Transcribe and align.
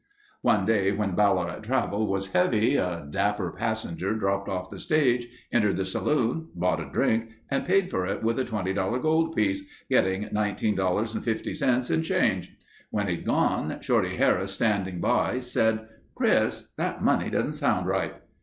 One 0.41 0.65
day 0.65 0.91
when 0.91 1.13
Ballarat 1.13 1.59
travel 1.61 2.07
was 2.07 2.31
heavy, 2.31 2.75
a 2.75 3.05
dapper 3.11 3.51
passenger 3.51 4.15
dropped 4.15 4.49
off 4.49 4.71
the 4.71 4.79
stage, 4.79 5.27
entered 5.51 5.77
the 5.77 5.85
saloon, 5.85 6.47
bought 6.55 6.79
a 6.81 6.91
drink 6.91 7.29
and 7.51 7.67
paid 7.67 7.91
for 7.91 8.07
it 8.07 8.23
with 8.23 8.39
a 8.39 8.43
$20 8.43 8.99
gold 8.99 9.35
piece, 9.35 9.61
getting 9.91 10.23
$19.50 10.29 11.91
in 11.93 12.01
change. 12.01 12.51
When 12.89 13.09
he'd 13.09 13.25
gone, 13.25 13.79
Shorty 13.81 14.15
Harris 14.15 14.51
standing 14.51 15.01
by 15.01 15.37
said: 15.37 15.87
"Chris, 16.15 16.71
that 16.79 17.03
money 17.03 17.29
doesn't 17.29 17.51
sound 17.51 17.85
right." 17.85 18.15